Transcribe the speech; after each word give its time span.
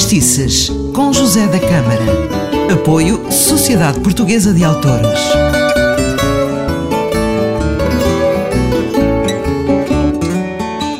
Fadistices, 0.00 0.70
com 0.94 1.12
José 1.12 1.46
da 1.46 1.60
Câmara. 1.60 2.72
Apoio 2.72 3.30
Sociedade 3.30 4.00
Portuguesa 4.00 4.54
de 4.54 4.64
Autores. 4.64 5.20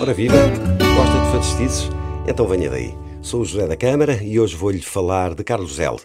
Ora 0.03 0.13
viva, 0.13 0.37
gosta 0.37 1.19
de 1.19 1.33
fadistices? 1.33 1.91
Então 2.29 2.47
venha 2.47 2.69
daí. 2.69 2.95
Sou 3.23 3.41
o 3.41 3.45
José 3.45 3.67
da 3.67 3.75
Câmara 3.75 4.23
e 4.23 4.39
hoje 4.39 4.55
vou-lhe 4.55 4.83
falar 4.83 5.35
de 5.35 5.43
Carlos 5.45 5.81
L., 5.81 5.97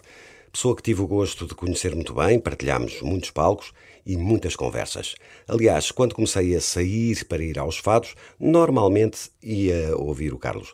pessoa 0.50 0.74
que 0.74 0.82
tive 0.82 1.02
o 1.02 1.06
gosto 1.06 1.46
de 1.46 1.54
conhecer 1.54 1.94
muito 1.94 2.14
bem, 2.14 2.40
partilhámos 2.40 3.02
muitos 3.02 3.30
palcos 3.30 3.74
e 4.06 4.16
muitas 4.16 4.54
conversas. 4.54 5.16
Aliás, 5.48 5.90
quando 5.90 6.14
comecei 6.14 6.54
a 6.54 6.60
sair 6.60 7.24
para 7.24 7.42
ir 7.42 7.58
aos 7.58 7.76
fados, 7.76 8.14
normalmente 8.38 9.30
ia 9.42 9.96
ouvir 9.96 10.32
o 10.32 10.38
Carlos. 10.38 10.72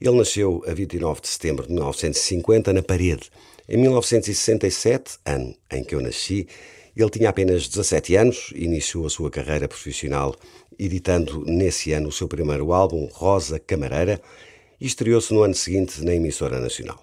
Ele 0.00 0.16
nasceu 0.16 0.62
a 0.68 0.74
29 0.74 1.22
de 1.22 1.28
setembro 1.28 1.66
de 1.66 1.72
1950 1.72 2.72
na 2.72 2.82
Parede. 2.82 3.30
Em 3.66 3.78
1967, 3.78 5.18
ano 5.24 5.56
em 5.72 5.82
que 5.82 5.94
eu 5.94 6.00
nasci, 6.02 6.46
ele 6.94 7.10
tinha 7.10 7.30
apenas 7.30 7.66
17 7.66 8.14
anos 8.14 8.52
iniciou 8.54 9.06
a 9.06 9.10
sua 9.10 9.30
carreira 9.30 9.66
profissional 9.66 10.36
editando 10.78 11.44
nesse 11.46 11.92
ano 11.92 12.08
o 12.08 12.12
seu 12.12 12.28
primeiro 12.28 12.72
álbum, 12.72 13.08
Rosa 13.12 13.58
Camareira, 13.58 14.20
e 14.80 14.86
estreou-se 14.86 15.32
no 15.32 15.42
ano 15.42 15.54
seguinte 15.54 16.04
na 16.04 16.14
emissora 16.14 16.60
nacional. 16.60 17.02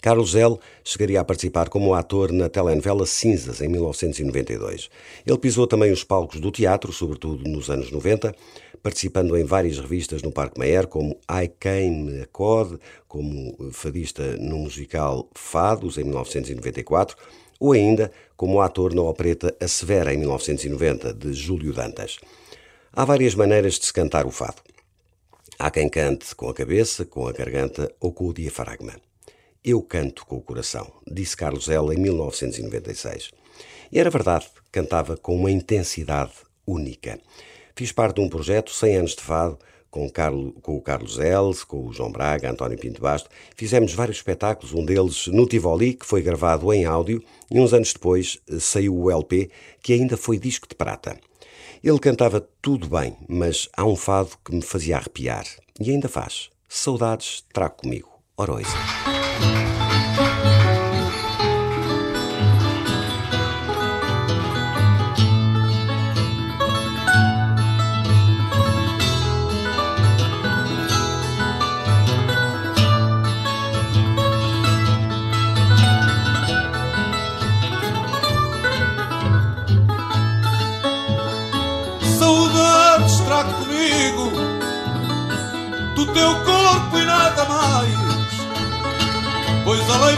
Carlos 0.00 0.34
L. 0.34 0.58
chegaria 0.82 1.20
a 1.20 1.24
participar 1.24 1.68
como 1.68 1.94
ator 1.94 2.32
na 2.32 2.48
telenovela 2.48 3.06
Cinzas, 3.06 3.60
em 3.60 3.68
1992. 3.68 4.90
Ele 5.24 5.38
pisou 5.38 5.66
também 5.66 5.92
os 5.92 6.02
palcos 6.02 6.40
do 6.40 6.50
teatro, 6.50 6.92
sobretudo 6.92 7.48
nos 7.48 7.70
anos 7.70 7.90
90, 7.90 8.34
participando 8.82 9.36
em 9.36 9.44
várias 9.44 9.78
revistas 9.78 10.22
no 10.22 10.32
Parque 10.32 10.58
Mayer, 10.58 10.88
como 10.88 11.16
I 11.30 11.48
Came 11.60 12.22
Accord, 12.22 12.80
como 13.06 13.56
fadista 13.70 14.36
no 14.38 14.58
musical 14.58 15.28
Fados, 15.34 15.96
em 15.98 16.04
1994, 16.04 17.16
ou 17.60 17.72
ainda 17.72 18.10
como 18.36 18.60
ator 18.60 18.92
na 18.92 19.02
opereta 19.02 19.54
A 19.60 19.68
Severa, 19.68 20.12
em 20.12 20.16
1990, 20.16 21.14
de 21.14 21.32
Júlio 21.32 21.72
Dantas. 21.72 22.18
Há 22.92 23.04
várias 23.04 23.36
maneiras 23.36 23.74
de 23.78 23.86
se 23.86 23.92
cantar 23.92 24.26
o 24.26 24.32
fado. 24.32 24.62
Há 25.58 25.70
quem 25.70 25.88
cante 25.88 26.34
com 26.34 26.48
a 26.48 26.54
cabeça, 26.54 27.04
com 27.04 27.28
a 27.28 27.32
garganta 27.32 27.94
ou 28.00 28.12
com 28.12 28.26
o 28.26 28.34
diafragma. 28.34 28.94
Eu 29.64 29.80
canto 29.80 30.26
com 30.26 30.36
o 30.36 30.42
coração, 30.42 30.90
disse 31.06 31.36
Carlos 31.36 31.68
L. 31.68 31.94
em 31.94 31.98
1996. 31.98 33.30
E 33.92 33.98
era 34.00 34.10
verdade, 34.10 34.46
cantava 34.72 35.16
com 35.16 35.36
uma 35.36 35.52
intensidade 35.52 36.32
única. 36.66 37.20
Fiz 37.76 37.92
parte 37.92 38.16
de 38.16 38.22
um 38.22 38.28
projeto 38.28 38.72
100 38.72 38.96
anos 38.96 39.14
de 39.14 39.22
fado 39.22 39.58
com, 39.88 40.08
Carlo, 40.10 40.52
com 40.62 40.74
o 40.76 40.80
Carlos 40.80 41.18
L., 41.18 41.54
com 41.68 41.86
o 41.86 41.92
João 41.92 42.10
Braga, 42.10 42.50
António 42.50 42.78
Pinto 42.78 43.00
Basto. 43.00 43.28
Fizemos 43.54 43.92
vários 43.92 44.16
espetáculos, 44.16 44.72
um 44.72 44.84
deles 44.84 45.26
no 45.28 45.46
Tivoli, 45.46 45.92
que 45.92 46.06
foi 46.06 46.22
gravado 46.22 46.72
em 46.72 46.86
áudio, 46.86 47.22
e 47.50 47.60
uns 47.60 47.74
anos 47.74 47.92
depois 47.92 48.38
eh, 48.48 48.58
saiu 48.58 48.96
o 48.96 49.10
LP, 49.10 49.50
que 49.82 49.92
ainda 49.92 50.16
foi 50.16 50.38
disco 50.38 50.66
de 50.66 50.74
prata. 50.74 51.16
Ele 51.84 51.98
cantava 51.98 52.40
tudo 52.62 52.88
bem, 52.88 53.16
mas 53.28 53.68
há 53.76 53.84
um 53.84 53.96
fado 53.96 54.30
que 54.42 54.54
me 54.54 54.62
fazia 54.62 54.96
arrepiar. 54.96 55.44
E 55.78 55.90
ainda 55.90 56.08
faz. 56.08 56.48
Saudades 56.68 57.44
trago 57.52 57.76
comigo. 57.76 58.08
Oroisa. 58.34 59.11
Do 85.94 86.06
teu 86.12 86.44
corpo 86.44 86.98
e 86.98 87.04
nada 87.04 87.44
mais, 87.44 87.88
pois 89.64 89.90
além 89.90 90.16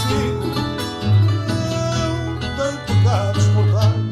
si 0.00 0.22
não 1.48 2.38
tenho 2.56 2.78
pecados 2.86 3.46
mortais. 3.48 4.10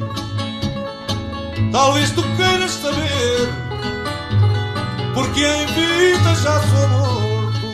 Talvez 1.72 2.10
tu 2.10 2.22
queiras 2.36 2.70
saber, 2.70 3.52
porque 5.14 5.44
em 5.44 5.66
vida 5.66 6.34
já 6.42 6.60
sou 6.60 6.88
morto. 6.88 7.68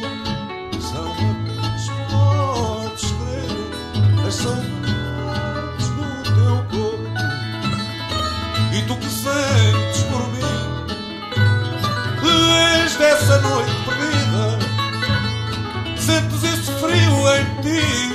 São 0.80 1.06
apenas 1.12 1.88
podes 2.10 3.10
crer 3.12 4.26
as 4.26 4.34
saudades 4.34 5.88
do 5.88 6.04
teu 6.34 6.56
corpo. 6.70 7.08
E 8.72 8.82
tu 8.82 8.96
que 8.96 9.08
sentes 9.08 10.02
por 10.10 10.28
mim 10.32 10.43
noite 13.48 13.72
perdida 13.84 14.58
Sentes 15.96 16.42
esse 16.44 16.72
frio 16.72 17.28
em 17.36 17.44
ti 17.62 18.13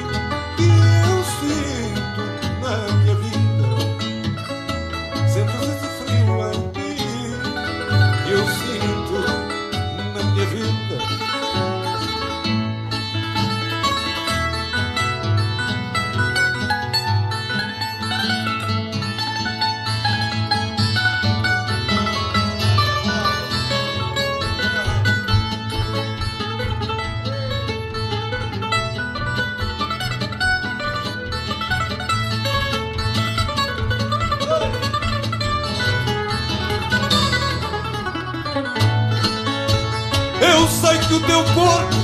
Eu 41.09 41.15
sei 41.15 41.15
que 41.15 41.15
o 41.15 41.19
teu 41.21 41.43
corpo. 41.55 41.95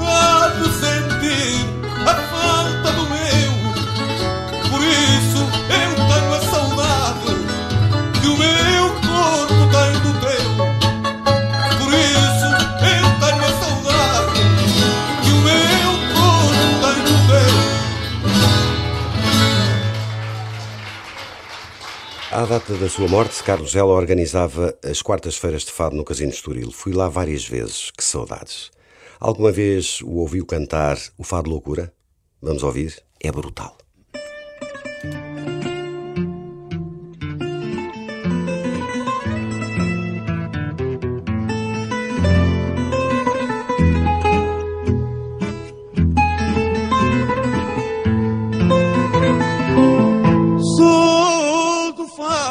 Há 0.00 0.48
de 0.48 0.68
sentir 0.72 0.99
À 22.32 22.44
data 22.44 22.76
da 22.76 22.88
sua 22.88 23.08
morte, 23.08 23.42
Carlos 23.42 23.74
Ela 23.74 23.92
organizava 23.92 24.78
as 24.84 25.02
quartas-feiras 25.02 25.62
de 25.62 25.72
fado 25.72 25.96
no 25.96 26.04
Casino 26.04 26.30
Estoril. 26.30 26.70
Fui 26.70 26.92
lá 26.92 27.08
várias 27.08 27.44
vezes. 27.44 27.90
Que 27.90 28.04
saudades. 28.04 28.70
Alguma 29.18 29.50
vez 29.50 30.00
o 30.02 30.12
ouviu 30.18 30.46
cantar 30.46 30.96
o 31.18 31.24
Fado 31.24 31.50
Loucura? 31.50 31.92
Vamos 32.40 32.62
ouvir? 32.62 33.02
É 33.20 33.32
brutal. 33.32 33.76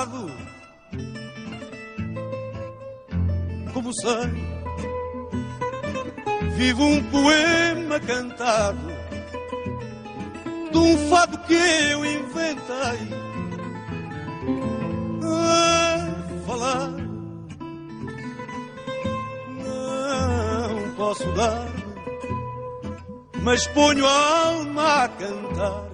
Do 0.06 0.28
fado, 0.28 0.32
como 3.74 3.94
sei, 3.94 4.30
vivo 6.56 6.84
um 6.84 7.04
poema 7.10 8.00
cantado 8.00 8.88
de 10.72 10.78
um 10.78 11.10
fado 11.10 11.38
que 11.40 11.54
eu 11.54 12.06
inventei. 12.06 13.20
A 15.24 16.46
falar. 16.46 16.90
Não 19.66 20.96
posso 20.96 21.26
dar, 21.34 21.68
mas 23.42 23.68
ponho 23.68 24.06
a 24.06 24.48
alma 24.48 25.04
a 25.04 25.10
cantar 25.10 25.89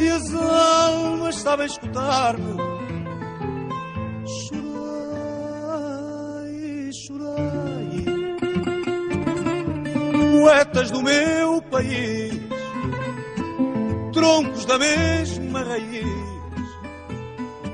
e 0.00 0.08
as 0.08 0.34
almas 0.34 1.36
sabem 1.36 1.66
escutar-me. 1.66 2.56
Chorai, 4.48 6.10
chorai, 6.92 8.04
poetas 10.32 10.90
do 10.90 11.02
meu 11.02 11.60
país, 11.62 12.32
troncos 14.12 14.64
da 14.64 14.78
mesma 14.78 15.62
raiz 15.62 16.30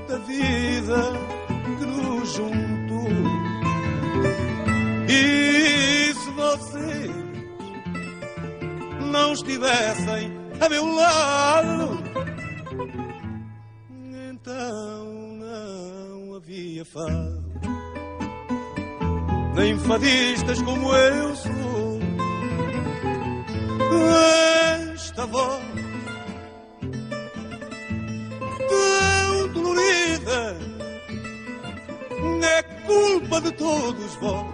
da 0.08 0.18
vida 0.18 1.12
que 1.78 1.86
nos 1.86 2.32
juntou. 2.32 3.06
E 5.08 6.12
se 6.12 6.30
vocês 6.32 7.10
não 9.12 9.32
estivessem 9.32 10.32
a 10.60 10.68
meu 10.68 10.86
lado, 10.86 12.05
então 14.46 15.04
não 15.40 16.36
havia 16.36 16.84
fado, 16.84 17.44
nem 19.56 19.76
fadistas 19.80 20.62
como 20.62 20.94
eu 20.94 21.34
sou. 21.34 21.98
Esta 24.94 25.26
voz 25.26 25.64
tão 28.68 29.48
dolorida 29.52 30.56
é 32.44 32.62
culpa 32.86 33.40
de 33.40 33.50
todos 33.52 34.14
vós, 34.16 34.46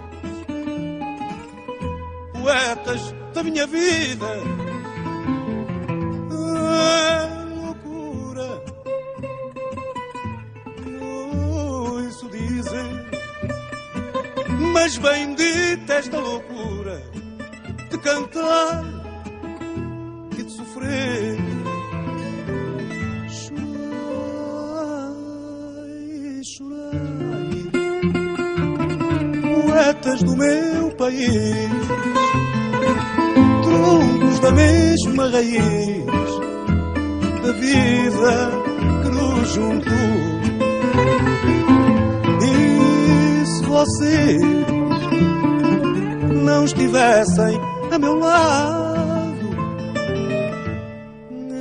poetas 2.41 3.13
da 3.31 3.43
minha 3.43 3.67
vida. 3.67 4.27
Mas 14.73 14.97
bendita 14.97 15.93
esta 15.93 16.17
loucura 16.19 16.99
de 17.91 17.97
cantar 17.99 18.83
e 20.37 20.43
de 20.43 20.51
sofrer. 20.51 21.37
Chorai, 23.29 23.61
chorai, 26.43 27.71
poetas 29.53 30.23
do 30.23 30.35
meu 30.35 30.89
país, 30.97 31.69
troncos 33.63 34.39
da 34.39 34.51
mesma 34.51 35.29
raiz 35.29 36.03
da 37.43 37.51
vida 37.53 38.51
que 39.03 39.09
nos 39.09 39.49
juntou. 39.53 40.42
Vocês 43.83 44.41
não 46.45 46.63
estivessem 46.63 47.59
a 47.91 47.99
meu 47.99 48.17
lado, 48.17 49.49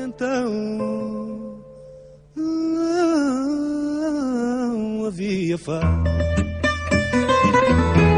então 0.04 0.52
não 2.36 2.54
havia 5.06 5.58
fado, 5.58 6.04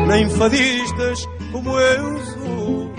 nem 0.07 0.29
fadistas 0.29 1.27
como 1.51 1.81
eu 1.81 2.21
sou. 2.27 2.94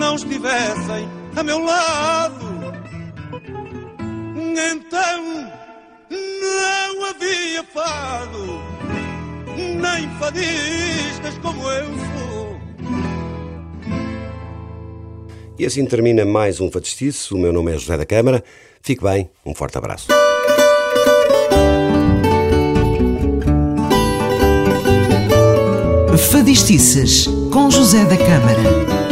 Não 0.00 0.16
estivessem 0.16 1.06
a 1.36 1.42
meu 1.42 1.62
lado, 1.62 2.46
então 4.32 5.50
não 6.40 7.04
havia 7.04 7.62
fado, 7.64 8.62
nem 9.56 10.08
fadistas 10.18 11.38
como 11.42 11.70
eu 11.70 11.86
sou. 11.86 12.60
E 15.58 15.66
assim 15.66 15.84
termina 15.84 16.24
mais 16.24 16.58
um 16.62 16.70
Fadistice. 16.70 17.34
O 17.34 17.38
meu 17.38 17.52
nome 17.52 17.72
é 17.72 17.76
José 17.76 17.98
da 17.98 18.06
Câmara. 18.06 18.42
Fique 18.80 19.02
bem, 19.02 19.30
um 19.44 19.54
forte 19.54 19.76
abraço. 19.76 20.08
Fadistices 26.32 27.26
com 27.52 27.70
José 27.70 28.06
da 28.06 28.16
Câmara. 28.16 28.89